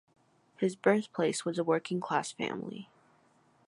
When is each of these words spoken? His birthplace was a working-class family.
His 0.57 0.75
birthplace 0.75 1.45
was 1.45 1.59
a 1.59 1.63
working-class 1.63 2.31
family. 2.31 2.89